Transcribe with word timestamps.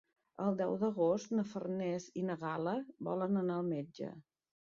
El 0.43 0.55
deu 0.61 0.71
d'agost 0.83 1.35
na 1.39 1.43
Farners 1.49 2.07
i 2.21 2.25
na 2.29 2.37
Gal·la 2.45 2.75
volen 3.09 3.43
anar 3.43 3.59
al 3.61 3.69
metge. 3.75 4.13